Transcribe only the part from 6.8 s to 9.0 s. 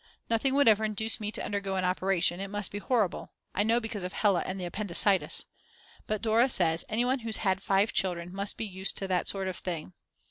"Anyone who's had five children must be used